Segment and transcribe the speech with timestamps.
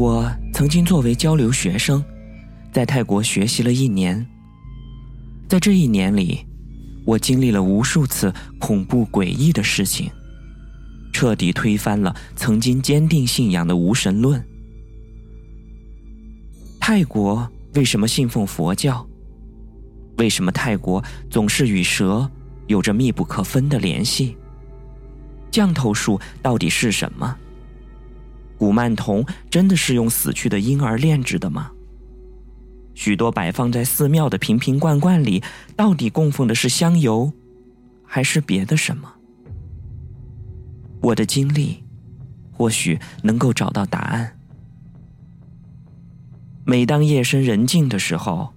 [0.00, 2.02] 我曾经作为交流学生，
[2.72, 4.26] 在泰国学习了一年。
[5.46, 6.40] 在这一年里，
[7.04, 10.10] 我经历了无数次恐怖诡异的事情，
[11.12, 14.42] 彻底推翻了曾经坚定信仰的无神论。
[16.80, 19.06] 泰国为什么信奉佛教？
[20.16, 22.26] 为什么泰国总是与蛇
[22.68, 24.34] 有着密不可分的联系？
[25.50, 27.36] 降头术到底是什么？
[28.60, 31.70] 古曼童真的是用死去的婴儿炼制的吗？
[32.92, 35.42] 许多摆放在寺庙的瓶瓶罐罐里，
[35.74, 37.32] 到底供奉的是香油，
[38.04, 39.10] 还是别的什么？
[41.00, 41.82] 我的经历，
[42.52, 44.36] 或许能够找到答案。
[46.66, 48.52] 每当夜深人静的时候，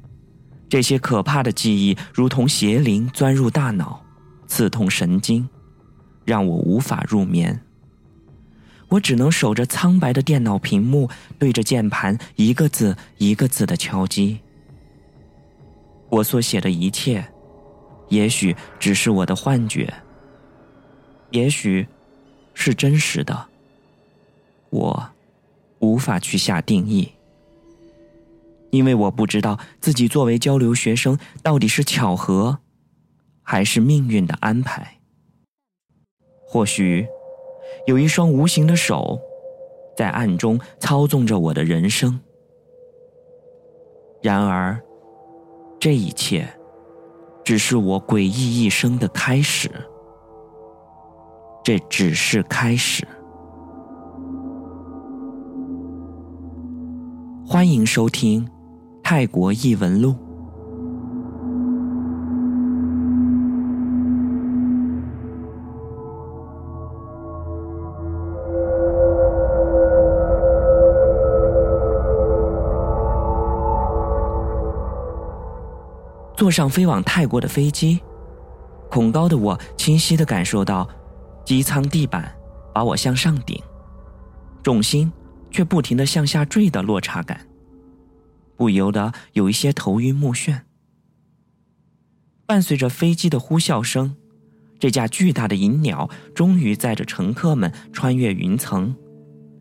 [0.68, 4.04] 这些可怕的记忆如同邪灵钻入大脑，
[4.48, 5.48] 刺痛神经，
[6.26, 7.58] 让我无法入眠。
[8.94, 14.40] 我只能守着苍白的电脑屏幕，对着键盘一个字一个字的敲击。
[16.10, 17.26] 我所写的一切，
[18.10, 19.92] 也许只是我的幻觉，
[21.32, 21.88] 也许
[22.54, 23.48] 是真实的。
[24.70, 25.10] 我
[25.80, 27.14] 无法去下定义，
[28.70, 32.60] 因为我不知道自己作为交流学生到底是巧合，
[33.42, 35.00] 还是命运的安排。
[36.46, 37.08] 或许。
[37.86, 39.20] 有一双无形的手，
[39.98, 42.18] 在暗中操纵着我的人生。
[44.22, 44.82] 然而，
[45.80, 46.48] 这一切，
[47.44, 49.70] 只是我诡异一生的开始。
[51.62, 53.06] 这只是开始。
[57.46, 58.46] 欢迎收听
[59.04, 60.12] 《泰国异闻录》。
[76.44, 78.02] 坐上飞往泰国的飞机，
[78.92, 80.86] 恐高的我清晰的感受到，
[81.46, 82.36] 机舱地板
[82.74, 83.58] 把我向上顶，
[84.62, 85.10] 重心
[85.50, 87.48] 却不停的向下坠的落差感，
[88.58, 90.64] 不由得有一些头晕目眩。
[92.46, 94.14] 伴随着飞机的呼啸声，
[94.78, 98.94] 这架巨大的银鸟终于载着乘客们穿越云层，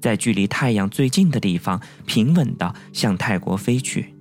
[0.01, 4.12] 在距离太阳最近的地方平稳的向泰国飞去。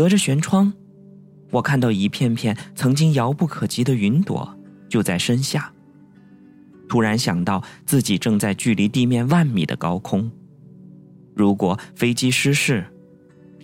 [0.00, 0.72] 隔着舷窗，
[1.50, 5.70] 我看到一片片曾经遥不可及的云朵就在身下。
[6.88, 10.32] 突然想到自己正在距离地面万米的高空，
[11.36, 12.82] 如果飞机失事，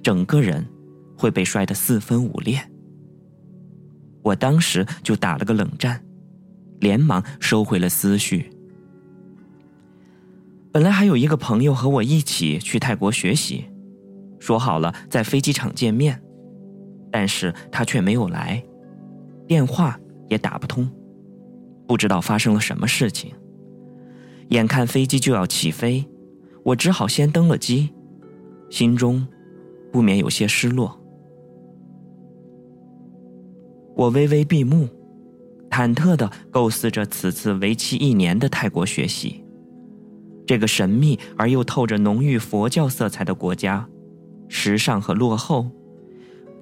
[0.02, 0.62] 整个人
[1.16, 2.60] 会被摔得四分五裂。
[4.20, 6.04] 我当时就打了个冷战，
[6.80, 8.50] 连忙收回了思绪。
[10.70, 13.64] 本来还有一个朋友和我一起去泰国学习。
[14.38, 16.22] 说好了在飞机场见面，
[17.10, 18.62] 但是他却没有来，
[19.46, 20.88] 电话也打不通，
[21.86, 23.32] 不知道发生了什么事情。
[24.50, 26.04] 眼看飞机就要起飞，
[26.62, 27.90] 我只好先登了机，
[28.70, 29.26] 心中
[29.92, 31.00] 不免有些失落。
[33.96, 34.88] 我微微闭目，
[35.70, 39.42] 忐忑的构思着此次为期一年的泰国学习，
[40.46, 43.88] 这个神秘而又透着浓郁佛教色彩的国家。
[44.48, 45.66] 时尚和落后，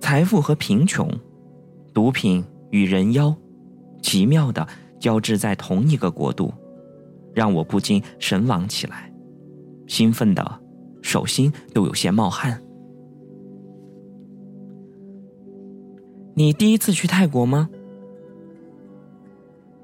[0.00, 1.08] 财富和贫穷，
[1.92, 3.34] 毒品与人妖，
[4.02, 4.66] 奇妙的
[5.00, 6.52] 交织在同一个国度，
[7.34, 9.12] 让我不禁神往起来，
[9.86, 10.60] 兴奋的
[11.02, 12.60] 手心都有些冒汗。
[16.34, 17.68] 你第一次去泰国吗？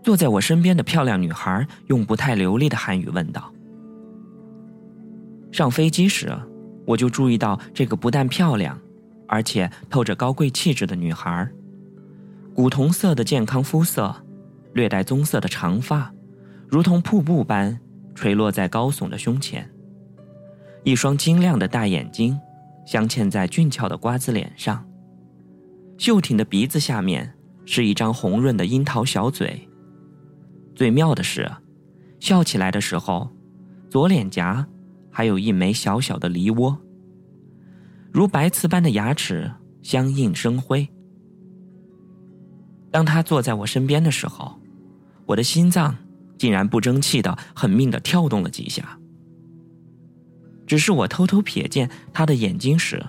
[0.03, 3.53] 坐在我身边的漂亮女孩用不太流利的汉语问道。
[5.51, 6.33] 上飞机时。
[6.87, 8.77] 我就注意到这个不但漂亮，
[9.33, 11.49] 而且透着高贵气质的女孩，
[12.53, 14.13] 古铜色的健康肤色，
[14.73, 16.13] 略带棕色的长发，
[16.69, 17.79] 如同瀑布般
[18.13, 19.71] 垂落在高耸的胸前，
[20.83, 22.37] 一双晶亮的大眼睛
[22.85, 24.85] 镶嵌在俊俏的瓜子脸上，
[25.97, 27.33] 秀挺的鼻子下面
[27.65, 29.69] 是一张红润的樱桃小嘴，
[30.75, 31.49] 最妙的是，
[32.19, 33.31] 笑起来的时候，
[33.89, 34.67] 左脸颊。
[35.13, 36.79] 还有一枚小小的梨窝，
[38.13, 39.51] 如白瓷般的牙齿
[39.83, 40.89] 相映生辉。
[42.91, 44.59] 当他坐在我身边的时候，
[45.27, 45.97] 我的心脏
[46.37, 48.99] 竟然不争气的狠命的跳动了几下。
[50.67, 53.05] 只是我偷偷瞥见他的眼睛时，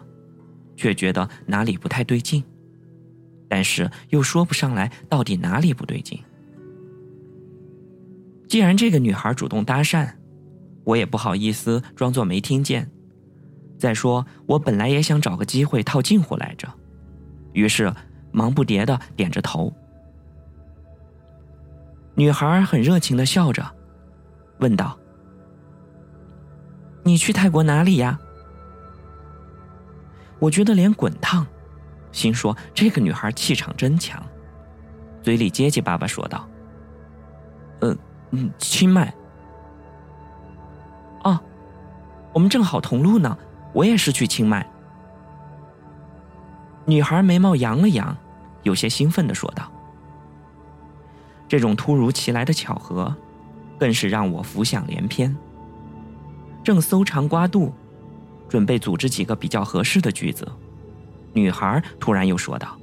[0.75, 2.43] 却觉得哪里不太对劲，
[3.47, 6.19] 但是又说不上来到底哪里不对劲。
[8.47, 10.09] 既然这个女孩主动搭讪。
[10.83, 12.89] 我也不好意思装作没听见。
[13.81, 16.71] 再说，我本来也想找个机会套近乎来着，
[17.51, 17.91] 于是
[18.31, 19.73] 忙不迭的点着头。
[22.13, 23.65] 女孩很热情的笑着，
[24.59, 24.95] 问道
[27.01, 28.19] ：“你去泰国哪里呀？”
[30.37, 31.43] 我觉得脸滚烫，
[32.11, 34.23] 心说这个女孩气场真强，
[35.23, 36.47] 嘴里结结巴巴说道
[37.81, 37.97] ：“嗯
[38.29, 39.11] 嗯，清迈。
[41.23, 41.39] 哦，
[42.31, 43.35] 我们正好同路呢，
[43.73, 44.65] 我也是去清迈。”
[46.85, 48.15] 女孩眉毛扬了扬，
[48.63, 49.71] 有些兴奋的说道。
[51.47, 53.13] 这种突如其来的巧合，
[53.77, 55.35] 更是让我浮想联翩。
[56.63, 57.73] 正搜肠刮肚，
[58.47, 60.47] 准备组织几个比较合适的句子，
[61.33, 62.77] 女孩突然又说道：“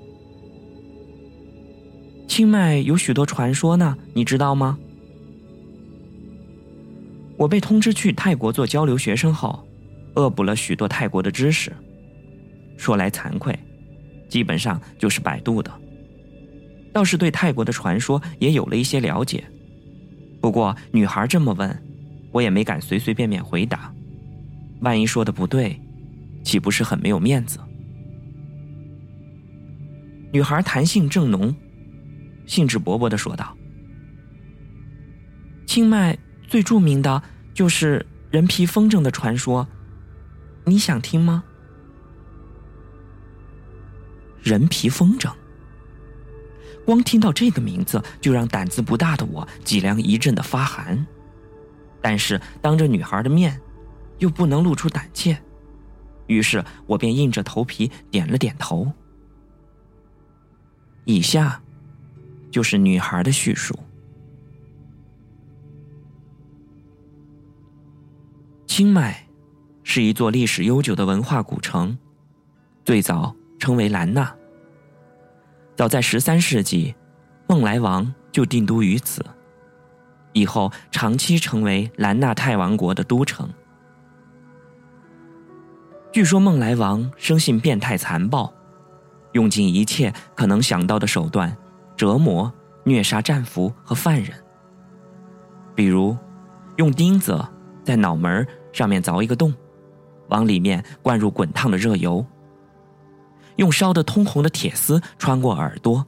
[2.26, 4.78] 清迈有许多传说呢，你知道吗？”
[7.36, 9.64] 我被通知去泰国做交流学生后，
[10.18, 11.72] 恶补了许多泰国的知识。
[12.76, 13.58] 说来惭愧，
[14.28, 15.72] 基本上就是百度的。
[16.92, 19.44] 倒是对泰国的传说也有了一些了解，
[20.40, 21.82] 不过女孩这么问，
[22.32, 23.92] 我也没敢随随便便回答，
[24.80, 25.80] 万一说的不对，
[26.44, 27.58] 岂不是很没有面子？
[30.32, 31.54] 女孩谈性正浓，
[32.46, 33.56] 兴致勃勃的说道
[35.66, 36.16] ：“清迈
[36.46, 37.22] 最著名的
[37.54, 39.66] 就是人皮风筝的传说，
[40.68, 41.44] 你想听吗？”
[44.42, 45.32] 人皮风筝。
[46.86, 51.06] 光听到这个名字，就让胆子不大的我脊梁一阵的发寒。
[52.00, 53.60] 但是当着女孩的面，
[54.18, 55.38] 又不能露出胆怯，
[56.28, 58.90] 于是我便硬着头皮点了点头。
[61.04, 61.60] 以下，
[62.50, 63.78] 就是女孩的叙述：
[68.66, 69.27] 清迈
[69.90, 71.96] 是一座历史悠久的文化古城，
[72.84, 74.30] 最早称为兰纳。
[75.76, 76.94] 早在十三世纪，
[77.48, 79.24] 孟来王就定都于此，
[80.34, 83.48] 以后长期成为兰纳泰王国的都城。
[86.12, 88.52] 据说孟来王生性变态残暴，
[89.32, 91.56] 用尽一切可能想到的手段
[91.96, 92.52] 折磨、
[92.84, 94.32] 虐杀战俘和犯人，
[95.74, 96.14] 比如
[96.76, 97.42] 用钉子
[97.82, 99.50] 在脑门上面凿一个洞，
[100.28, 102.24] 往里面灌入滚烫的热油。
[103.56, 106.06] 用烧得通红的铁丝穿过耳朵，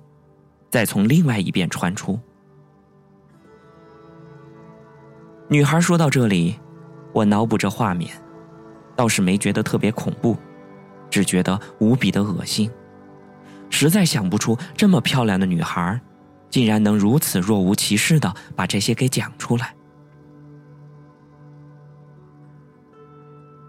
[0.70, 2.19] 再从另外一边穿出。
[5.49, 6.61] 女孩说到这里，
[7.12, 8.11] 我脑补着画面，
[8.94, 10.37] 倒是没觉得特别恐怖，
[11.11, 12.70] 只觉得无比的恶心。
[13.69, 16.00] 实在想不出这么漂亮的女孩，
[16.50, 19.75] 竟然能如此若无其事的把这些给讲出来。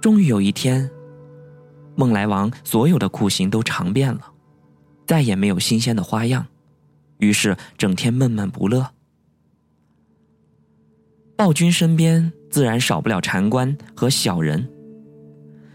[0.01, 0.89] 终于有一天。
[1.95, 4.21] 孟来王所有的酷刑都尝遍了，
[5.05, 6.45] 再也没有新鲜的花样，
[7.19, 8.89] 于是整天闷闷不乐。
[11.35, 14.67] 暴君身边自然少不了禅官和小人。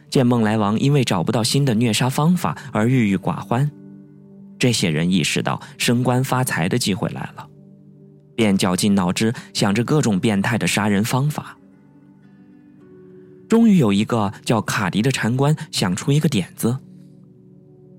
[0.08, 3.70] 见孟来王因为找不到新的虐杀方法而郁郁寡欢，
[4.58, 7.46] 这些人意识到升官发财的机会来了，
[8.34, 11.55] 便绞尽脑汁想着各种变态的杀人方法。
[13.48, 16.76] 终于有一个叫卡迪的禅官想出一个点子。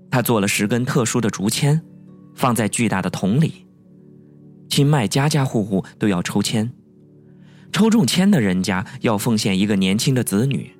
[0.10, 1.82] 他做了十根特殊的竹签，
[2.36, 3.66] 放在巨大的桶里。
[4.70, 6.72] 清迈家家户户都要抽签，
[7.72, 10.72] 抽中签的人家要奉献一个年轻的子女。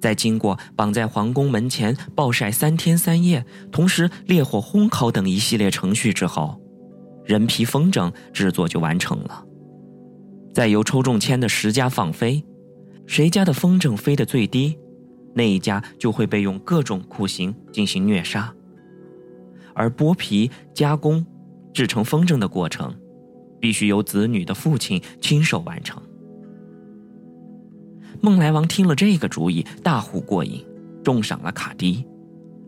[0.00, 6.58] 在经过绑在皇宫门前暴晒三天三夜，同时烈火烘烤等一系列程序之后，
[7.24, 9.44] 人皮风筝制作就完成了。
[10.54, 12.42] 再由抽中签的十家放飞。
[13.10, 14.78] 谁家的风筝飞得最低，
[15.34, 18.54] 那一家就会被用各种酷刑进行虐杀。
[19.74, 21.26] 而剥皮、加工、
[21.74, 22.94] 制成风筝的过程，
[23.58, 26.00] 必须由子女的父亲亲手完成。
[28.20, 30.64] 孟来王听了这个主意，大呼过瘾，
[31.02, 32.06] 重赏了卡迪，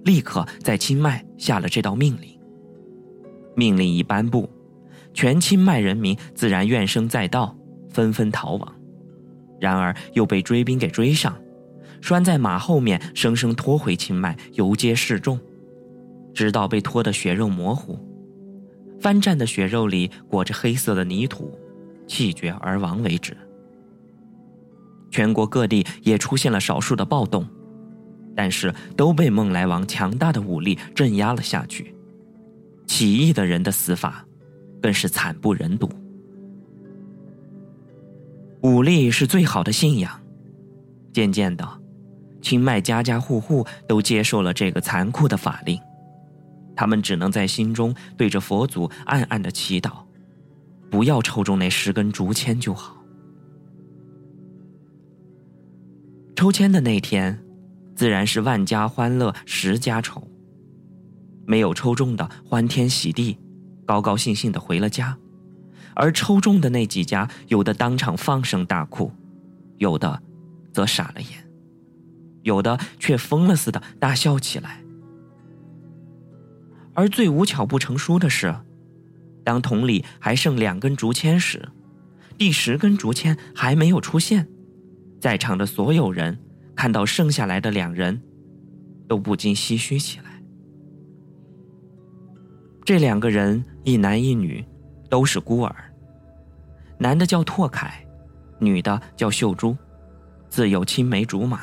[0.05, 2.37] 立刻在清迈下了这道命令。
[3.55, 4.51] 命令一颁布，
[5.15, 7.57] 全清迈人民自然怨声载道，
[7.91, 8.82] 纷纷逃亡。
[9.63, 11.41] 然而又被追兵给追上，
[12.01, 15.39] 拴在马后面，生生拖回清迈游街示众，
[16.35, 17.97] 直到被拖得血肉模糊，
[19.01, 21.57] 翻战的血肉里裹着黑色的泥土，
[22.09, 23.37] 气绝而亡为止。
[25.13, 27.47] 全国各地也出现了少数的暴动，
[28.35, 31.95] 但是都被孟来王强大的武力镇压了下去。
[32.89, 34.27] 起义的人的死法，
[34.83, 35.89] 更是惨不忍睹。
[38.63, 40.21] 武力是最好的信仰。
[41.13, 41.69] 渐渐的，
[42.41, 45.79] 清迈家家户户都接受了这个残酷的法令，
[46.75, 50.05] 他们只能在心中对着佛祖暗暗的祈祷，
[50.91, 52.97] 不要抽中那十根竹签就好。
[56.35, 57.39] 抽签的那天，
[57.95, 60.27] 自然是万家欢乐十家愁。
[61.45, 63.37] 没有抽中的欢天喜地，
[63.85, 65.15] 高高兴兴的回了家；
[65.95, 69.13] 而抽中的那几家，有的当场放声大哭，
[69.79, 70.23] 有的
[70.73, 71.47] 则傻了眼，
[72.43, 74.81] 有的却疯了似的大笑起来。
[76.95, 78.55] 而最无巧不成书的是，
[79.45, 81.69] 当桶里还剩两根竹签时，
[82.37, 84.49] 第十根竹签还没有出现。
[85.21, 86.39] 在场的所有人
[86.75, 88.21] 看到剩下来的两人，
[89.09, 90.43] 都不禁唏嘘起来。
[92.85, 94.65] 这两个人一男一女，
[95.13, 95.77] 都是孤儿。
[96.97, 98.03] 男的叫拓凯，
[98.59, 99.77] 女的叫秀珠，
[100.49, 101.61] 自有青梅竹马。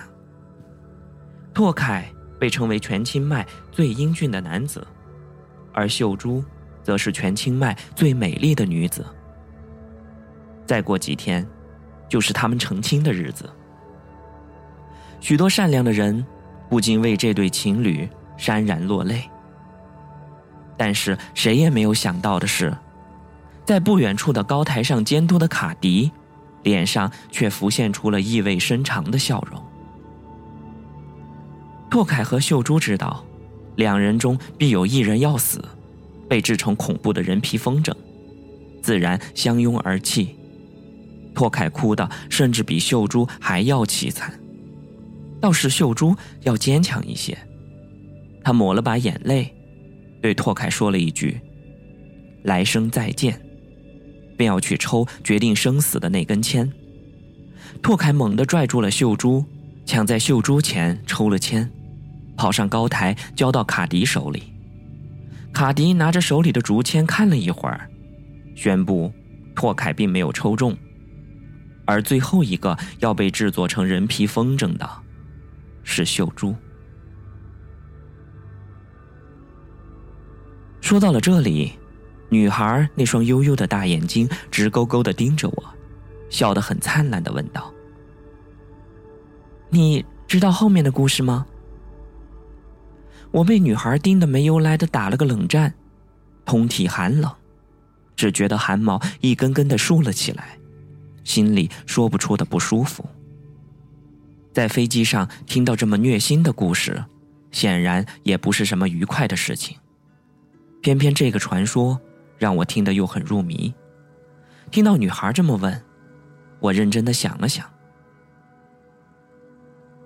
[1.52, 2.06] 拓凯
[2.40, 4.86] 被称为全清迈最英俊的男子，
[5.74, 6.46] 而秀珠
[6.84, 9.04] 则是全清迈最美丽的女子。
[10.68, 11.44] 再过几天。
[12.08, 13.48] 就是他们成亲的日子，
[15.20, 16.26] 许多善良的人
[16.68, 19.30] 不禁为这对情侣潸然落泪。
[20.76, 22.76] 但是谁也没有想到的是，
[23.70, 26.10] 在不远处的高台上监督的卡迪，
[26.64, 29.64] 脸上却浮现出了意味深长的笑容。
[31.88, 33.24] 拓凯和秀珠知道，
[33.76, 35.64] 两人中必有一人要死，
[36.28, 37.94] 被制成恐怖的人皮风筝，
[38.82, 40.36] 自然相拥而泣。
[41.36, 44.34] 拓凯哭的甚至比秀珠还要凄惨，
[45.40, 47.38] 倒是秀珠要坚强一些。
[48.44, 49.54] 他抹了把眼泪，
[50.24, 51.40] 对拓凯说了一句
[52.42, 53.40] ：“来生再见。”
[54.40, 56.72] 便要去抽决定生死的那根签。
[57.82, 59.44] 拓凯猛地拽住了秀珠，
[59.86, 61.70] 抢在秀珠前抽了签，
[62.38, 64.54] 跑上高台交到卡迪手里。
[65.52, 67.90] 卡迪拿着手里的竹签看了一会儿，
[68.56, 69.12] 宣布
[69.54, 70.74] 拓凯并没有抽中。
[71.84, 74.90] 而最后一个要被制作成人皮风筝的，
[75.84, 76.56] 是秀珠。
[80.80, 81.74] 说到了这里，
[82.30, 85.64] 女孩那双幽幽的大眼睛直勾勾的盯着我，
[86.30, 87.74] 笑得很灿烂的问道
[89.70, 91.46] ：“你知道后面的故事吗？”
[93.32, 95.74] 我被女孩盯得没由来的打了个冷战，
[96.46, 97.32] 通体寒冷，
[98.16, 100.58] 只觉得汗毛一根根的竖了起来。
[101.24, 103.06] 心里说不出的不舒服。
[104.52, 107.04] 在飞机上听到这么虐心的故事，
[107.52, 109.78] 显然也不是什么愉快的事情。
[110.82, 112.02] 偏偏这个传说
[112.40, 113.72] 让我听得又很入迷。
[114.72, 115.84] 听到女孩这么问，
[116.60, 117.70] 我认真的想了想。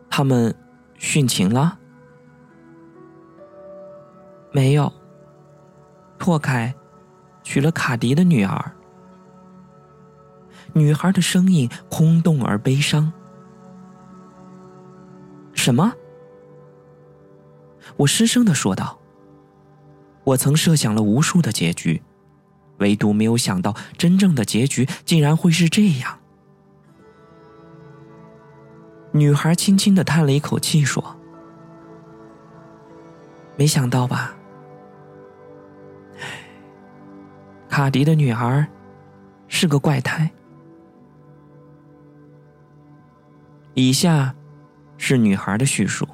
[0.09, 0.53] 他们
[0.99, 1.79] 殉情了？
[4.51, 4.91] 没有。
[6.17, 6.73] 拓凯
[7.43, 8.71] 娶了卡迪的女儿。
[10.73, 13.11] 女孩的声音空洞而悲伤。
[15.53, 15.93] 什么？
[17.97, 18.99] 我失声的说道。
[20.23, 22.01] 我曾设想了无数的结局，
[22.83, 26.19] 唯独没有想到真正的结局竟然会是这样。
[29.13, 31.15] 女孩轻轻的叹了一口气，说
[33.55, 34.35] ：“没想到吧？
[37.69, 38.67] 卡迪的女儿
[39.47, 40.29] 是个怪胎。”
[43.75, 44.35] 以下
[44.97, 46.07] 是女孩的叙述：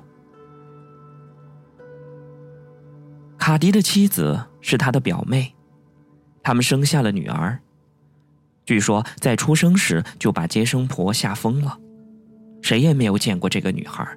[3.38, 5.54] 卡迪的妻子是他的表妹，
[6.44, 7.60] 他们生下了女儿。
[8.66, 11.78] 据说在出生时就把接生婆吓疯了，
[12.62, 14.08] 谁也没有见过这个女孩。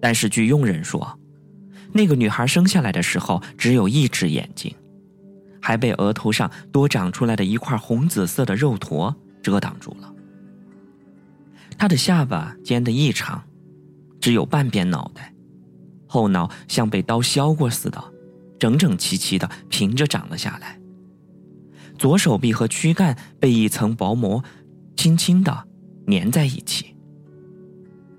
[0.00, 1.18] 但是据佣人说，
[1.92, 4.74] 那个女孩生下来的时候只有一只眼睛，
[5.60, 10.12] 还被额头上多长出来的一块红紫色的肉坨遮挡住了。
[11.76, 13.42] 他的下巴尖得异常，
[14.20, 15.34] 只有半边脑袋，
[16.06, 18.02] 后脑像被刀削过似的，
[18.58, 20.78] 整整齐齐的平着长了下来。
[22.04, 24.44] 左手臂和躯干被一层薄膜
[24.94, 25.66] 轻轻的
[26.06, 26.94] 粘在一起。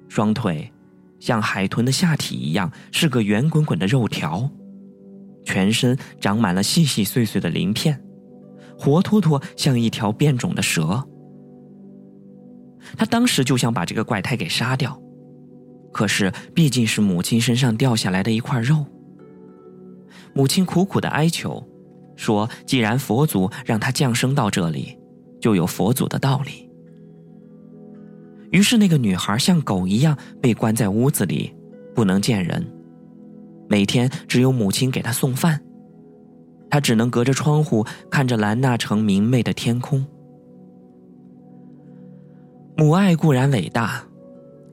[0.10, 0.74] 双腿
[1.20, 4.50] 像海豚的下体一样，是个圆滚滚的肉条，
[5.44, 8.04] 全身长满了细细碎碎的鳞片，
[8.76, 11.08] 活脱脱像一条变种的蛇。
[12.98, 15.00] 他当时就想把这个怪胎给杀掉，
[15.94, 18.84] 可是毕竟是母亲身上掉下来的一块肉。
[20.34, 21.64] 母亲苦苦的哀求，
[22.16, 24.98] 说：“既然佛祖让他降生到这里，
[25.40, 26.70] 就有佛祖的道理。
[28.52, 31.54] 于是那个女孩像狗一样被关在屋子里，
[31.94, 32.66] 不能见人。
[33.68, 35.60] 每天只有母亲给她送饭，
[36.70, 40.06] 她只能隔着窗户看着兰纳城明媚的天空。
[42.78, 44.04] 母爱固然伟大，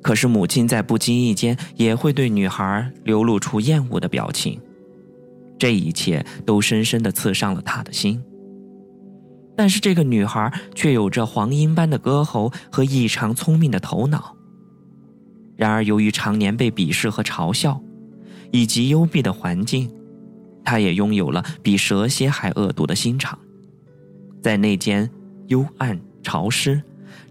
[0.03, 4.61] 可是母亲在不经意间也会对女孩流露出厌恶的表情。
[5.63, 8.21] 这一切都深深的刺伤了他的心。
[9.57, 14.37] 但是这个女孩却有着黄莺般的歌喉和异常聪明的头脑。
[15.55, 17.81] 然而，由于常年被鄙视和嘲笑，
[18.51, 19.89] 以及幽闭的环境，
[20.65, 23.39] 她也拥有了比蛇蝎还恶毒的心肠。
[24.43, 25.09] 在那间
[25.47, 26.83] 幽暗、潮湿、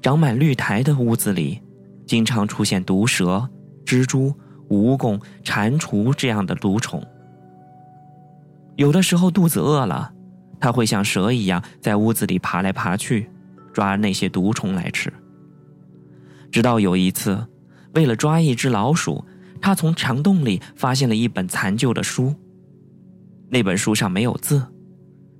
[0.01, 1.59] 长满绿苔的屋子里，
[2.05, 3.45] 经常出现毒蛇、
[3.85, 4.33] 蜘蛛、
[4.69, 7.05] 蜈蚣、蟾蜍这样的毒虫。
[8.75, 10.13] 有的时候肚子饿了，
[10.59, 13.29] 他会像蛇一样在屋子里爬来爬去，
[13.73, 15.11] 抓那些毒虫来吃。
[16.51, 17.47] 直到有一次，
[17.93, 19.23] 为了抓一只老鼠，
[19.61, 22.33] 他从墙洞里发现了一本残旧的书。
[23.49, 24.65] 那本书上没有字，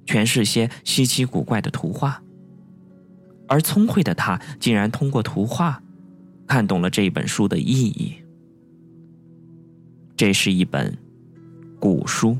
[0.06, 2.22] 全是些稀奇古怪的图画。
[3.48, 5.82] 而聪慧的他竟然通过图画，
[6.48, 8.16] 看懂了这本书的意义。
[10.16, 10.98] 这是一本
[11.80, 12.38] 古书。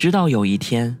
[0.00, 0.96] 直到有一天，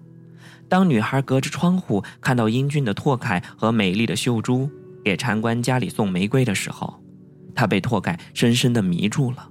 [0.68, 4.70] 当女孩隔着窗户看到英俊的拓凯和美丽的秀珠
[5.02, 7.02] 给禅官家里送玫瑰的时候，
[7.54, 9.48] 她被拓凯深深的迷住了，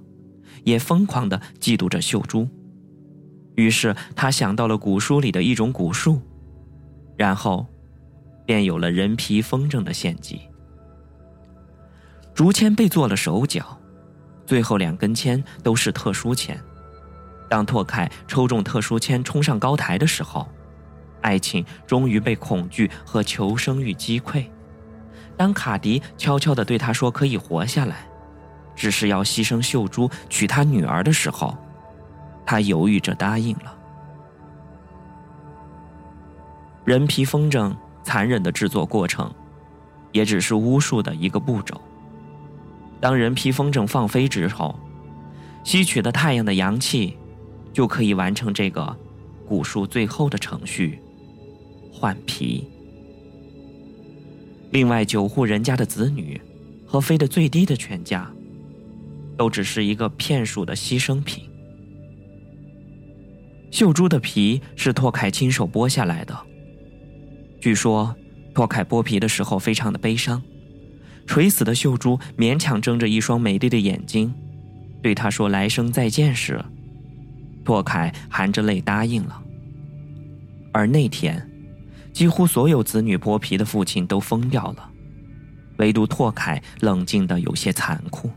[0.62, 2.46] 也疯狂的嫉妒着秀珠。
[3.56, 6.22] 于是她想到了古书里的一种古树，
[7.16, 7.66] 然后，
[8.46, 10.42] 便有了人皮风筝的献祭。
[12.32, 13.76] 竹签被做了手脚，
[14.46, 16.56] 最后两根签都是特殊签。
[17.50, 20.48] 当拓凯抽中特殊签冲上高台的时候，
[21.20, 24.46] 爱情终于被恐惧和求生欲击溃。
[25.36, 28.06] 当卡迪悄悄地对他说可以活下来，
[28.76, 31.58] 只是要牺牲秀珠娶他女儿的时候，
[32.46, 33.76] 他犹豫着答应了。
[36.84, 39.28] 人皮风筝残忍的制作过程，
[40.12, 41.80] 也只是巫术的一个步骤。
[43.00, 44.78] 当人皮风筝放飞之后，
[45.64, 47.16] 吸取的太阳的阳气。
[47.72, 48.96] 就可以完成这个
[49.46, 50.98] 古树最后的程序——
[51.92, 52.66] 换皮。
[54.70, 56.40] 另外九户人家的子女
[56.86, 58.30] 和飞得最低的全家，
[59.36, 61.44] 都只是一个骗术的牺牲品。
[63.70, 66.36] 秀珠的皮是拓凯亲手剥下来的。
[67.60, 68.14] 据说
[68.54, 70.42] 拓凯剥皮的时候非常的悲伤，
[71.26, 74.32] 垂死的秀珠勉强睁着一双美丽的眼睛，
[75.02, 76.60] 对他说：“来生再见。”时。
[77.70, 79.40] 拓凯含着泪答应了。
[80.72, 81.48] 而那天，
[82.12, 84.90] 几乎所有子女剥皮的父亲都疯掉了，
[85.76, 88.28] 唯独拓凯冷静的有些残酷。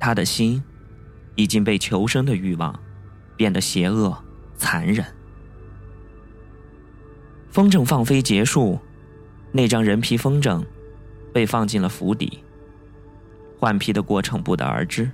[0.00, 0.60] 他的心
[1.36, 2.76] 已经被求生的欲望
[3.36, 4.18] 变得邪恶、
[4.56, 5.06] 残忍。
[7.50, 8.80] 风筝放飞结束，
[9.52, 10.60] 那张人皮风筝
[11.32, 12.40] 被放进了府邸。
[13.60, 15.08] 换皮的过程不得而知。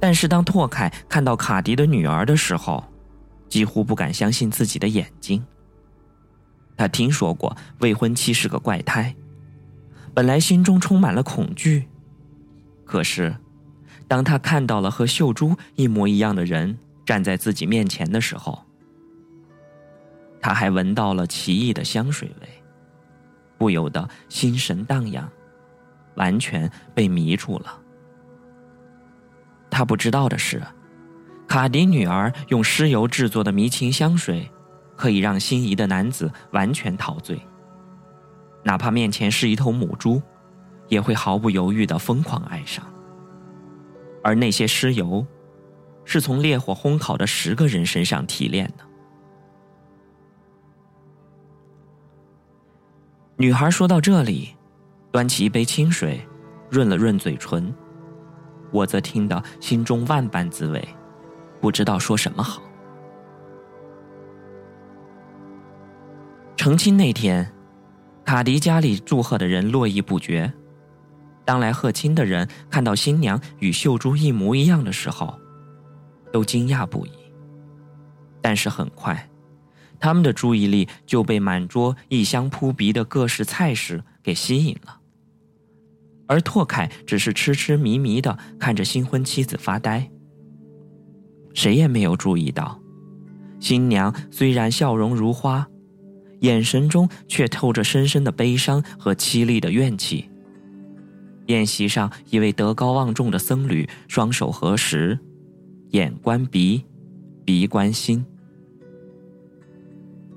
[0.00, 2.82] 但是当拓凯看到卡迪的女儿的时候，
[3.48, 5.44] 几乎不敢相信自己的眼睛。
[6.76, 9.14] 他听说过未婚妻是个怪胎，
[10.14, 11.86] 本来心中充满了恐惧。
[12.86, 13.36] 可是，
[14.08, 18.58] 当他看到了和秀珠一模一样的人站在自己面前的时候，
[20.40, 22.48] 他还闻到了奇异的香水味，
[23.58, 25.28] 不由得心神荡漾，
[26.14, 27.78] 完全被迷住了。
[29.70, 30.62] 他不知道的是，
[31.46, 34.50] 卡迪女儿用尸油制作的迷情香水，
[34.96, 37.40] 可以让心仪的男子完全陶醉。
[38.62, 40.20] 哪怕面前是一头母猪，
[40.88, 42.84] 也会毫不犹豫的疯狂爱上。
[44.22, 45.26] 而那些尸油，
[46.04, 48.84] 是从烈火烘烤的十个人身上提炼的。
[53.36, 54.54] 女孩说到这里，
[55.10, 56.20] 端起一杯清水，
[56.68, 57.72] 润了润嘴唇。
[58.70, 60.88] 我则听得心中万般滋味，
[61.60, 62.62] 不知道说什么好。
[66.56, 67.50] 成亲那天，
[68.24, 70.52] 卡迪家里祝贺的人络绎不绝。
[71.42, 75.34] 当来贺亲的人看到新娘与秀珠一模一样的时候，
[76.30, 77.10] 都惊讶不已。
[78.42, 79.28] 但是很快，
[79.98, 84.99] 他们的注意力就被满桌异香扑鼻的各式菜式给吸引了。
[86.30, 90.08] 而拓凯只是痴痴迷迷的看着新婚妻子发呆，
[91.52, 92.80] 谁也没有注意到，
[93.58, 95.66] 新娘虽然笑容如花，
[96.42, 100.30] 眼神中却透着深深的悲伤和凄厉的怨气，
[101.46, 105.18] 宴席上，一位德高望重的僧侣双手合十，
[105.88, 106.84] 眼观鼻，
[107.44, 108.24] 鼻观心。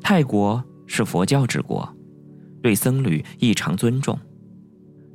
[0.02, 1.88] 泰国是佛教之国，
[2.64, 4.20] 对僧侣异常尊重。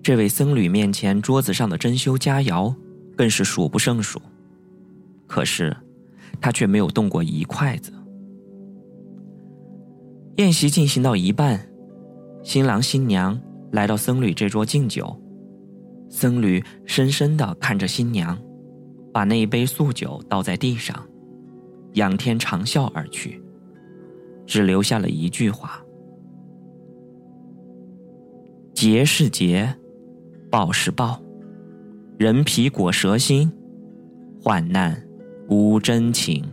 [0.02, 2.74] 这位僧侣面前桌子上的珍馐佳肴
[3.16, 4.20] 更是数不胜数，
[5.26, 5.76] 可是
[6.40, 7.92] 他却没有动过一筷子。
[10.37, 11.61] 宴席进行到一半，
[12.42, 13.38] 新郎新娘
[13.72, 15.14] 来到僧侣这桌敬酒。
[16.08, 18.38] 僧侣深深的看着新娘，
[19.12, 20.96] 把那一杯素酒倒在地上，
[21.94, 23.42] 仰天长啸而去，
[24.46, 25.82] 只留下了一句话
[28.72, 29.76] ：“劫是劫，
[30.50, 31.20] 报是报，
[32.18, 33.52] 人皮裹蛇心，
[34.42, 35.00] 患难
[35.48, 36.44] 无真情。”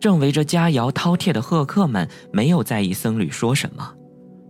[0.00, 3.94] 正围着佳肴饕餮的贺客们没有在意僧侣说什么。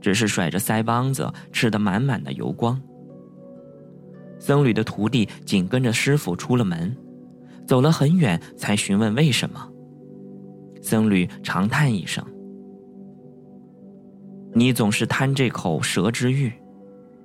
[0.01, 2.81] 只是甩着腮帮子，吃得满满的油光。
[4.41, 6.97] 僧侣的徒弟紧跟着师傅出了门，
[7.69, 9.65] 走了很远才询问为什么。
[10.81, 12.25] 僧侣长叹一声
[14.55, 16.53] ：“你总是贪这口蛇之欲，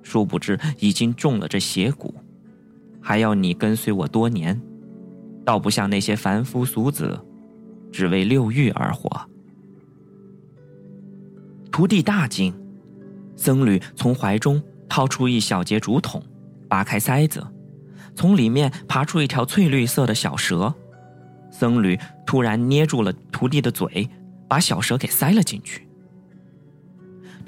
[0.02, 2.12] 殊不知已经中了这邪蛊，
[3.00, 4.60] 还要你跟随我多年，
[5.44, 7.18] 倒不像那些凡夫俗子，
[7.92, 9.10] 只为六欲而活。”
[11.72, 12.54] 徒弟大惊。
[13.36, 16.20] 僧侣从怀中掏出一小截竹筒，
[16.68, 17.46] 拔开塞子，
[18.12, 20.74] 从里面爬出一条翠绿色的小蛇。
[21.52, 24.10] 僧侣突然捏住了徒弟的嘴，
[24.48, 25.87] 把小蛇给塞了进去。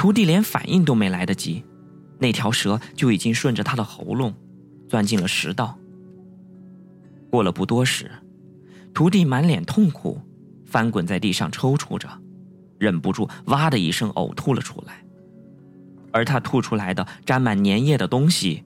[0.00, 1.62] 徒弟连反应都没来得及，
[2.18, 4.32] 那条蛇就已经顺着他的喉咙
[4.88, 5.78] 钻进了食道。
[7.30, 8.10] 过了不多时，
[8.94, 10.18] 徒弟满脸痛苦，
[10.64, 12.08] 翻滚在地上抽搐着，
[12.78, 15.04] 忍不住哇的一声呕吐了出来。
[16.12, 18.64] 而他吐出来的沾满粘液的东西，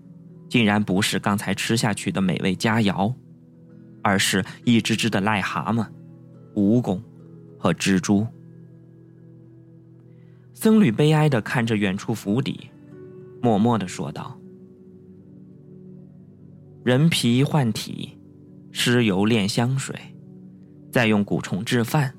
[0.49, 3.13] 竟然不是刚才吃下去的美味佳肴，
[4.05, 5.85] 而是一只只的癞蛤蟆、
[6.55, 7.03] 蜈蚣
[7.59, 8.25] 和蜘蛛。
[10.55, 12.71] 僧侣悲哀的看着远处府邸，
[13.43, 14.39] 默默的说道
[16.85, 18.17] ：“人皮换体，
[18.71, 19.95] 尸油炼香水，
[20.93, 22.15] 再用蛊虫制饭，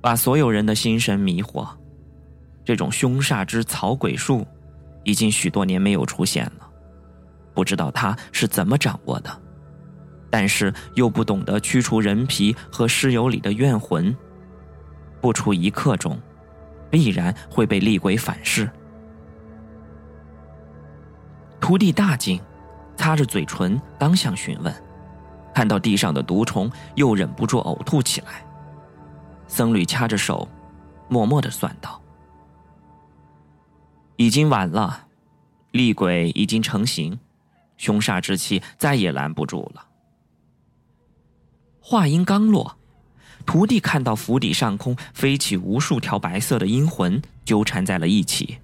[0.00, 1.68] 把所有人的心神迷惑。”
[2.64, 4.46] 这种凶煞之草鬼术，
[5.02, 6.70] 已经许多年没有出现了，
[7.52, 9.42] 不知道他是怎么掌握的，
[10.30, 14.16] 但是又不懂得驱除人皮和尸油里的怨魂，
[15.20, 16.18] 不出一刻钟，
[16.94, 18.70] 必然会被厉鬼反噬。
[21.60, 22.40] 徒弟大惊，
[22.94, 24.72] 擦着嘴唇，刚想询问，
[25.52, 28.46] 看到地上的毒虫，又忍不住呕吐起来。
[29.48, 30.48] 僧侣掐着手，
[31.08, 32.00] 默默的算道。
[34.14, 35.08] 已经晚了，
[35.72, 37.18] 厉鬼已经成型，
[37.76, 39.84] 凶煞之气再也拦不住了。
[41.80, 42.78] 话音刚落，
[43.46, 48.58] 徒弟看到府邸上空飞起无数条白色的阴魂，纠缠在了一起，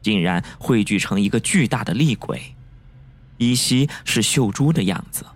[0.00, 2.54] 竟然汇聚成一个巨大的厉鬼，
[3.38, 5.26] 依稀是秀珠的样子。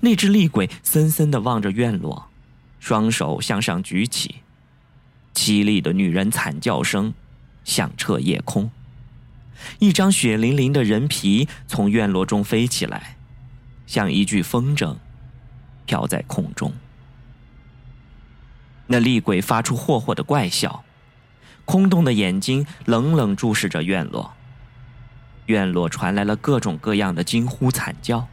[0.00, 2.28] 那只厉鬼森森的望着院落，
[2.78, 4.36] 双手向上举起，
[5.34, 7.14] 凄厉的女人惨叫声。
[7.64, 8.70] 响彻夜空，
[9.78, 13.18] 一张血淋淋的人皮从院落中飞起来，
[13.86, 14.96] 像一具风筝，
[15.84, 16.72] 飘在空中。
[18.88, 20.82] 那厉鬼发出霍霍的怪笑，
[21.64, 24.34] 空洞的眼睛冷冷注视着院落。
[25.46, 28.28] 院落传来了各种各样的惊呼惨叫，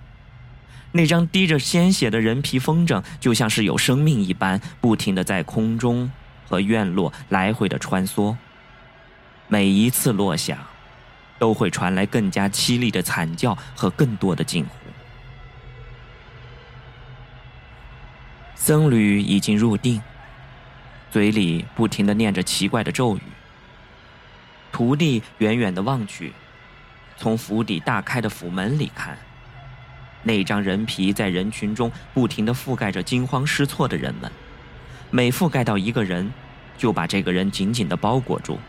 [0.91, 6.11] 那张滴着鲜血的人皮风筝就像是有生命一般，不停的在空中
[6.47, 8.35] 和院落来回的穿梭。
[9.47, 10.67] 每一次落下，
[11.37, 14.71] 都会传来更加凄厉的惨叫和更多的惊呼。
[18.55, 20.01] 僧侣已经入定，
[21.15, 23.21] 嘴里不停的念着奇怪的咒语。
[24.69, 26.33] 徒弟远远的望去，
[27.15, 29.17] 从府邸大开的府门里看，
[30.23, 34.29] 那张人皮在人群中不停的覆盖着惊慌失措的人们，
[35.09, 36.29] 每覆盖到一个人，
[36.77, 38.59] 就把这个人紧紧的包裹住。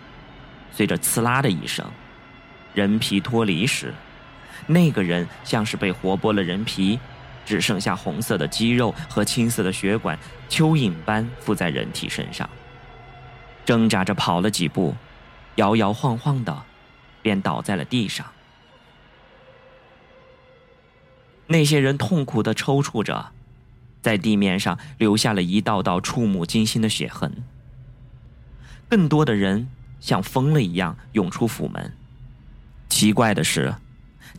[0.70, 1.84] 随着“刺啦”的一声，
[2.74, 3.92] 人皮脱离时，
[4.68, 7.00] 那个人像是被活剥了人皮，
[7.46, 10.18] 只剩下红色的肌肉和青色的血管，
[10.50, 12.46] 蚯蚓般附在人体身上。
[13.64, 14.94] 挣扎着跑了几步，
[15.54, 16.62] 摇摇晃晃的，
[17.22, 18.26] 便倒在了地上。
[21.46, 23.30] 那些人痛苦的抽搐着，
[24.02, 27.32] 在地面上留下了一道道触目惊心的血痕。
[28.90, 29.68] 更多的人。
[29.98, 31.92] 像疯了一样涌出府门，
[32.88, 33.74] 奇怪的是，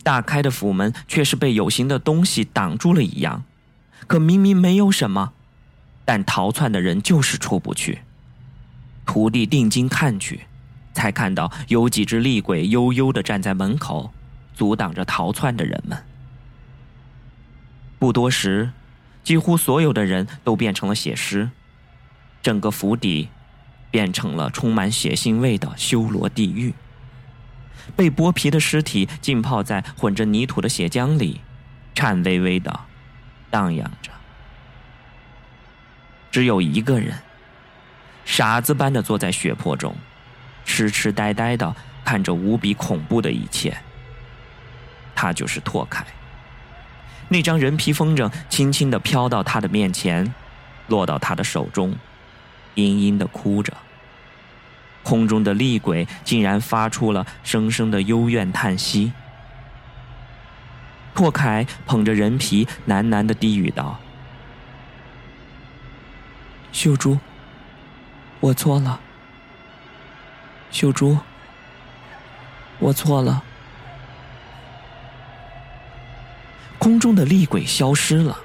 [0.02, 3.44] 大开的府门却是被有形的东西挡住了一样。
[4.06, 5.32] 可明明没有什么，
[6.04, 8.00] 但逃窜的人就是出不去。
[9.04, 10.42] 徒弟定睛看去，
[10.92, 14.12] 才看到有几只厉鬼悠悠的站在门口，
[14.54, 15.98] 阻挡着逃窜的人们。
[17.98, 18.70] 不多时，
[19.24, 21.50] 几乎所有的人都变成了血尸，
[22.40, 23.28] 整个府邸
[23.90, 26.72] 变成了充满血腥味的修罗地狱。
[27.96, 31.40] 被剥皮的尸体浸泡在混着泥土的血浆里，
[31.94, 32.80] 颤巍巍的
[33.50, 34.10] 荡漾着。
[36.30, 37.18] 只有一个人，
[38.24, 39.96] 傻子般的坐在血泊中，
[40.64, 41.74] 痴痴呆呆的
[42.04, 43.76] 看着无比恐怖的一切。
[45.14, 46.06] 他就是拓凯。
[47.28, 50.32] 那张人皮风筝轻轻的飘到他的面前，
[50.86, 51.96] 落到他的手中，
[52.74, 53.72] 嘤嘤的哭着。
[55.08, 59.10] 空中的厉鬼竟然发出了声声的幽怨叹息。
[61.14, 63.98] 拓凯捧着人皮，喃喃的低语道
[66.72, 67.18] ：“秀珠，
[68.40, 69.00] 我错了。
[70.70, 71.16] 秀珠，
[72.78, 73.42] 我错了。”
[76.78, 78.36] 空中的厉鬼消失了，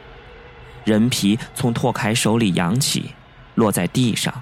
[0.86, 3.14] 人皮从拓凯手里扬起，
[3.56, 4.42] 落在地上。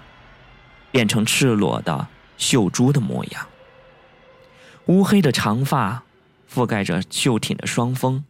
[0.92, 3.48] 变成赤裸的秀珠的模样，
[4.88, 6.04] 乌黑的长发
[6.52, 8.26] 覆盖着秀挺的双峰，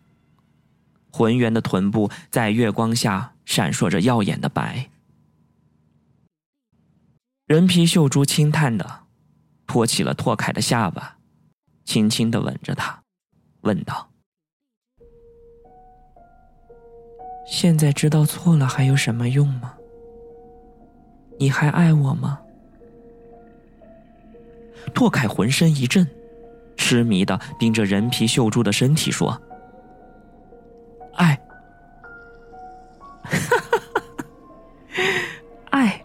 [1.12, 4.90] 浑圆的臀部在月光下闪烁着耀眼的白。
[7.48, 9.02] 人皮秀珠轻叹的
[9.66, 11.18] 托起了拓凯的下巴，
[11.84, 13.02] 轻轻的吻着他，
[13.62, 14.10] 问道
[17.46, 19.74] ：“现在知道错了还有什么用吗？
[21.40, 22.40] 你还爱我吗？”
[24.94, 26.08] 拓凯浑身一震，
[26.78, 29.40] 痴迷的盯着人皮秀珠的身体说
[31.16, 31.40] ：“爱，
[35.70, 36.04] 爱，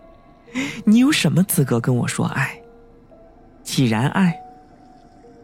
[0.85, 2.61] 你有什么资格跟我说爱？
[3.63, 4.39] 既然爱，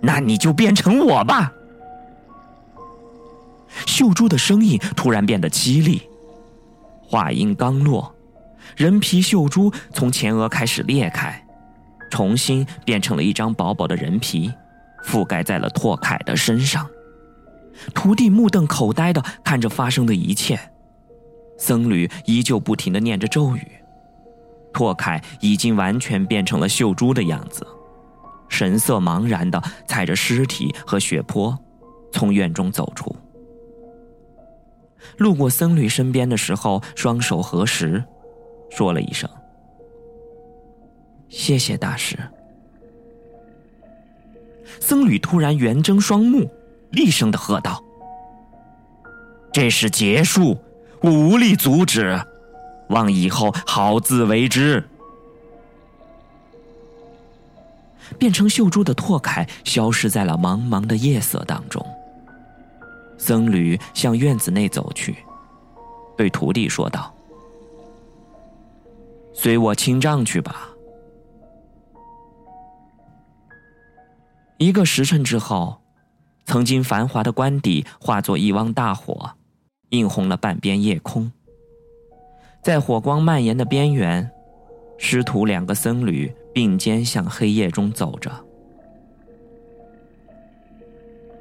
[0.01, 1.53] 那你就变成我吧。”
[3.87, 6.03] 秀珠的声音突然变得凄厉，
[7.03, 8.15] 话音刚落，
[8.77, 11.42] 人皮秀珠从前额开始裂开。
[12.13, 14.53] 重新变成了一张薄薄的人皮，
[15.03, 16.87] 覆盖在了拓凯的身上。
[17.95, 20.61] 徒弟目瞪口呆的看着发生的一切，
[21.57, 23.67] 僧侣依旧不停的念着咒语。
[24.75, 27.67] 拓凯已经完全变成了秀珠的样子，
[28.47, 31.59] 神色茫然的踩着尸体和血泊，
[32.13, 33.17] 从院中走出。
[35.17, 38.05] 路过僧侣身边的时候，双手合十，
[38.71, 39.27] 说了一声。
[41.33, 42.19] 谢谢大师。
[44.79, 46.51] 僧侣突然圆睁双目，
[46.91, 47.83] 厉声的喝道
[49.51, 50.59] ：“这是结束，
[51.01, 52.21] 我无力阻止，
[52.91, 54.87] 望以后好自为之。”
[58.19, 61.85] 变成秀珠的拓凯消失在了茫茫的夜色当中。
[63.17, 65.17] 僧侣向院子内走去，
[66.15, 67.13] 对徒弟说道
[69.33, 70.69] ：“随我清账去吧。”
[74.63, 75.81] 一个时辰之后，
[76.45, 79.33] 曾经繁华的官邸化作一汪大火，
[79.89, 81.33] 映红了半边夜空。
[82.63, 84.31] 在火光蔓延的边缘，
[84.99, 88.31] 师徒两个僧侣并肩向黑夜中走着。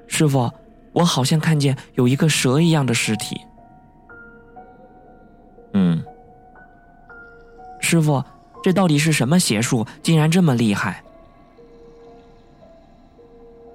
[0.07, 0.51] 师傅，
[0.91, 3.39] 我好像看见有一个蛇一样的尸体。
[5.73, 6.03] 嗯，
[7.79, 8.23] 师傅，
[8.63, 11.03] 这到底是什么邪术，竟然这么厉害？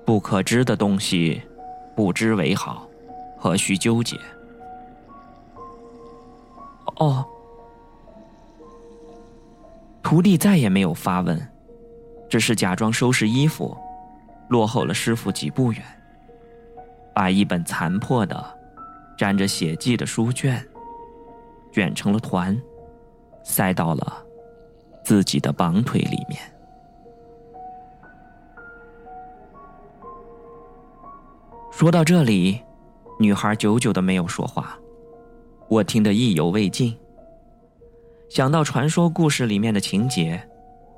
[0.07, 1.43] 不可知的东西，
[1.97, 2.89] 不知为好，
[3.37, 4.17] 何须纠结？
[6.97, 7.27] 哦，
[10.03, 11.37] 徒弟再也没有发问，
[12.31, 13.77] 只是假装收拾衣服，
[14.49, 15.83] 落后了师傅几步远，
[17.13, 18.43] 把一本残破的、
[19.19, 20.65] 沾着血迹的书卷
[21.73, 22.57] 卷成了团，
[23.43, 24.25] 塞到了
[25.03, 26.41] 自己的绑腿里面。
[31.77, 32.59] 说到这里，
[33.19, 34.79] 女孩久久的没有说话，
[35.69, 36.97] 我听得意犹未尽。
[38.31, 40.43] 想到传说故事里面的情节，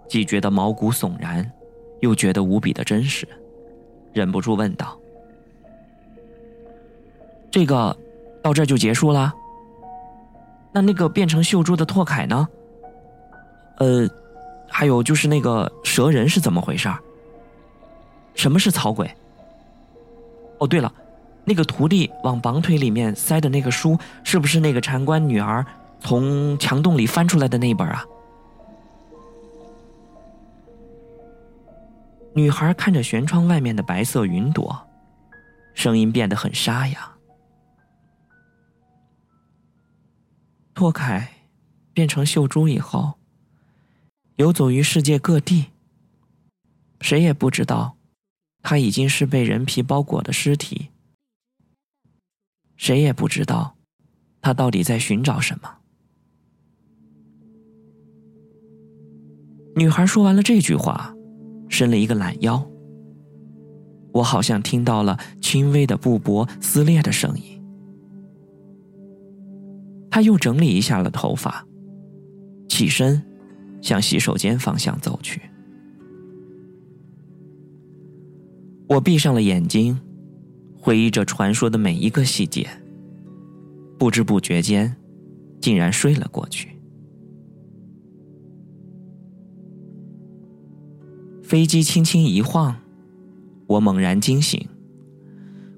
[0.06, 1.50] 既觉得毛骨悚然，
[1.98, 3.26] 又觉得无比的真实，
[4.12, 4.96] 忍不住问道
[7.50, 7.98] ：“这个
[8.40, 9.34] 到这就结束了？
[10.70, 12.48] 那那个变成秀珠的拓凯呢？
[13.78, 14.08] 呃，
[14.68, 16.88] 还有就是那个蛇人是怎么回事？
[18.36, 19.10] 什么是草鬼？”
[20.58, 20.92] 哦，对了，
[21.44, 25.64] 那个徒弟往绑腿里面塞的那个书，是不是那个禅官女儿
[26.00, 28.04] 从墙洞里翻出来的那本啊？
[32.34, 34.86] 女孩看着舷窗外面的白色云朵，
[35.74, 37.12] 声音变得很沙哑。
[40.74, 41.28] 拓凯
[41.92, 43.14] 变成秀珠以后，
[44.36, 45.66] 游走于世界各地。
[47.00, 47.96] 谁也不知道，
[48.62, 50.88] 他已经是被人皮包裹的尸体。
[52.76, 53.76] 谁也不知道，
[54.40, 55.78] 他到底在寻找什么。
[59.74, 61.14] 女孩说完了这句话，
[61.68, 62.68] 伸了一个懒腰。
[64.12, 67.62] 我好像听到了轻微的布帛撕裂的声音。
[70.10, 71.64] 他又整理一下了头发，
[72.68, 73.24] 起身，
[73.80, 75.40] 向洗手间方向走去。
[78.88, 80.00] 我闭上了眼睛，
[80.80, 82.66] 回忆着传说的每一个细节。
[83.98, 84.96] 不知不觉间，
[85.60, 86.70] 竟然睡了过去。
[91.42, 92.74] 飞机轻轻一晃，
[93.66, 94.66] 我猛然惊醒。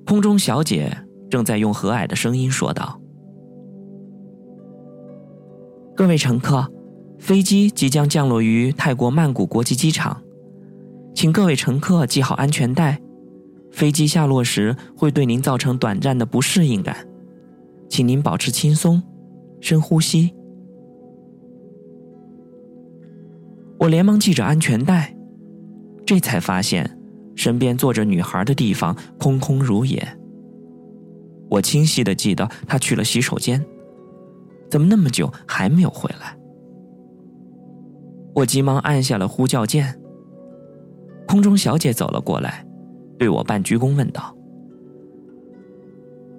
[0.07, 0.97] 空中小姐
[1.29, 3.01] 正在用和蔼的声音说道
[5.97, 6.71] ：“各位乘客，
[7.19, 10.23] 飞机即将降落于泰国曼谷国际机场。”
[11.21, 12.99] 请各位乘客系好安全带，
[13.71, 17.07] 飞机下落时会对您造成短暂的不适应感，
[17.91, 19.03] 请您保持轻松，
[19.61, 20.35] 深呼吸。
[23.79, 25.15] 我连忙系着安全带，
[26.07, 26.99] 这才发现
[27.37, 30.03] 身边坐着女孩的地方空空如也。
[31.51, 33.63] 我清晰的记得她去了洗手间，
[34.71, 36.35] 怎么那么久还没有回来？
[38.37, 40.00] 我急忙按下了呼叫键。
[41.31, 42.67] 空中小姐走了过来，
[43.17, 44.37] 对我半鞠躬问道：“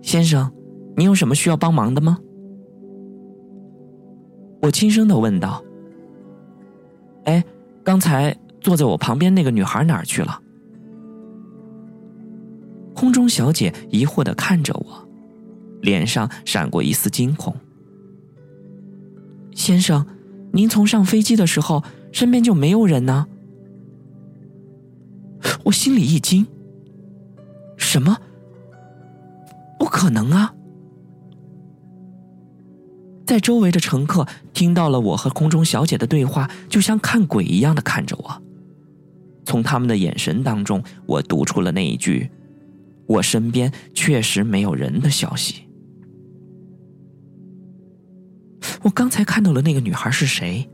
[0.03, 0.51] 先生，
[0.97, 2.19] 您有什么需要帮忙的吗？”
[4.61, 5.63] 我轻声的问道
[7.23, 7.41] ：“哎，
[7.85, 10.41] 刚才坐在我旁边那个女孩哪儿去了？”
[12.93, 15.07] 空中小姐疑惑的看着我，
[15.79, 17.55] 脸上闪过一丝惊恐
[19.55, 20.05] ：“先生，
[20.51, 23.25] 您从上飞机的时候身边就没有人呢？”
[25.63, 26.45] 我心里一惊，
[27.77, 28.17] 什么？
[29.79, 30.53] 不可能啊！
[33.25, 38.41] 在周围的乘客听到了我和空中小姐的对话，就像看鬼一样的看着我。
[39.45, 42.29] 从他们的眼神当中，我读出了那一句
[43.07, 45.67] ：“我身边确实没有人”的消息。
[48.83, 50.69] 我刚才看到了那个女孩是谁？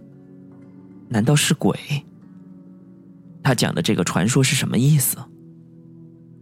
[1.10, 1.77] 难道是鬼？
[3.48, 5.16] 他讲的这个传说是什么意思？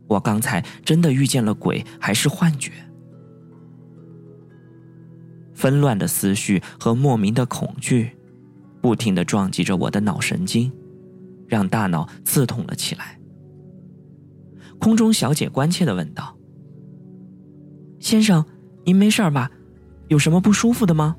[0.07, 2.71] 我刚才真的遇见了鬼，还是幻觉？
[5.53, 8.17] 纷乱的思绪和莫名的恐惧，
[8.81, 10.73] 不停的撞击着我的脑神经，
[11.47, 13.19] 让大脑刺痛了起来。
[14.79, 16.35] 空中小姐关切的问道
[18.01, 18.43] ：“先生，
[18.83, 19.51] 您没事吧？
[20.07, 21.15] 有什么不舒服的吗？”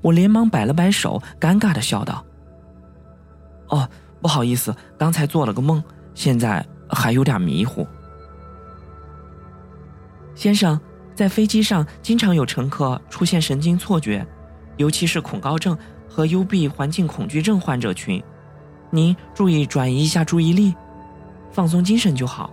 [0.00, 2.24] 我连忙摆了摆手，尴尬的笑道。
[3.68, 3.88] 哦，
[4.20, 5.82] 不好意思，刚才做了个梦，
[6.14, 7.86] 现在还有点迷糊。
[10.34, 10.78] 先生，
[11.14, 14.26] 在飞机上经常有乘客出现神经错觉，
[14.76, 15.76] 尤其是恐高症
[16.08, 18.22] 和幽闭环境恐惧症患者群，
[18.90, 20.74] 您注意转移一下注意力，
[21.50, 22.50] 放松精神就好。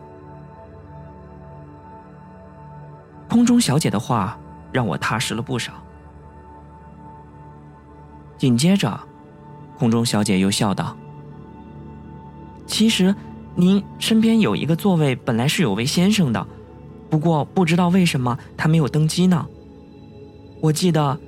[3.30, 4.38] 空中小姐的话
[4.72, 5.74] 让我踏实了不少。
[8.38, 9.00] 紧接着，
[9.78, 10.96] 空中小姐又笑道。
[12.66, 13.14] 其实，
[13.56, 16.48] 您身边有一个座位本来是有位先生的，
[17.10, 19.46] 不过不知道为什么他没有登机呢。
[20.60, 21.20] 我记得，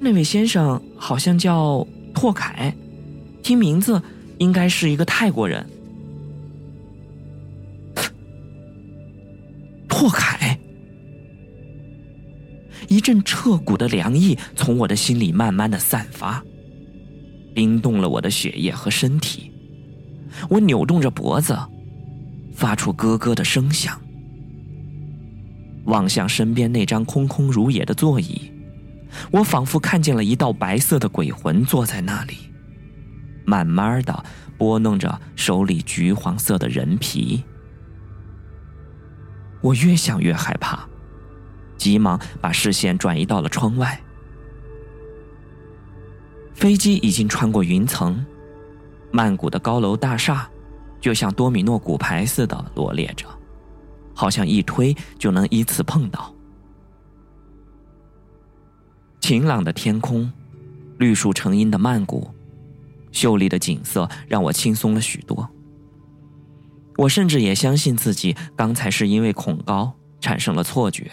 [0.00, 2.74] 那位先生好像叫拓凯，
[3.42, 4.00] 听名字
[4.38, 5.66] 应该是一个泰国人。
[9.88, 10.58] 拓凯，
[12.88, 16.42] 一阵彻骨的凉意从我的心里慢慢的散发，
[17.54, 19.50] 冰冻了我的血液和身体。
[20.48, 21.58] 我扭动着脖子，
[22.54, 24.00] 发出咯咯的声响，
[25.84, 28.52] 望向身边那张空空如也的座椅，
[29.30, 32.36] 我仿佛看见了一道白色的鬼魂坐在那里，
[33.44, 34.24] 慢慢的
[34.58, 37.42] 拨弄着手里橘黄色的人皮。
[39.62, 40.86] 我越想越害怕，
[41.76, 44.00] 急忙把视线转移到了窗外。
[46.54, 48.24] 飞机已经穿过云层。
[49.10, 50.48] 曼谷的高楼大厦，
[51.00, 53.26] 就像多米诺骨牌似的罗列着，
[54.14, 56.34] 好像一推就能依次碰到。
[59.20, 60.30] 晴朗的天空，
[60.98, 62.30] 绿树成荫的曼谷，
[63.10, 65.48] 秀丽的景色让我轻松了许多。
[66.96, 71.10] 我甚至也相信自己刚才是因为恐高产生了错觉。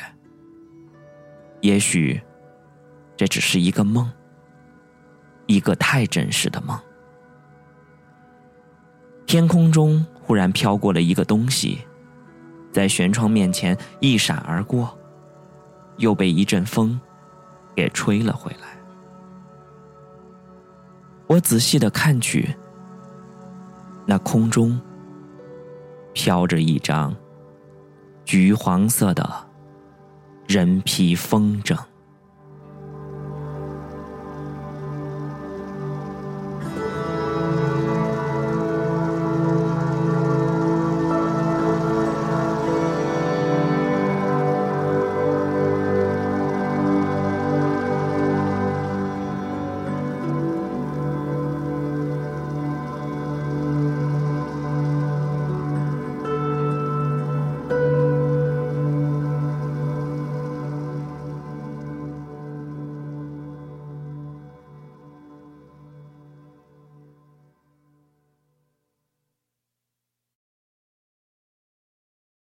[1.62, 2.22] 也许，
[3.18, 4.10] 这只是一个梦，
[5.48, 6.80] 一个太真实的梦。
[9.34, 11.80] 天空中忽然飘过了一个东西，
[12.72, 14.96] 在舷窗面前一闪而过，
[15.98, 17.02] 又被一阵风
[17.76, 18.78] 给吹了回来。
[21.26, 22.56] 我仔细的看去，
[24.06, 24.80] 那空中
[26.14, 27.12] 飘着一张
[28.24, 29.28] 橘黄色的
[30.48, 31.76] 人皮风筝。